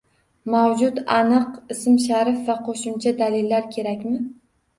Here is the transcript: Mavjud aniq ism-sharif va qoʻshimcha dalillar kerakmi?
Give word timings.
Mavjud 0.53 0.95
aniq 1.15 1.59
ism-sharif 1.75 2.41
va 2.49 2.57
qoʻshimcha 2.71 3.15
dalillar 3.21 3.71
kerakmi? 3.79 4.17